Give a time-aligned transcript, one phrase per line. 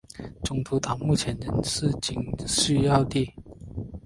[0.43, 3.31] 中途岛目前仍是军事要地。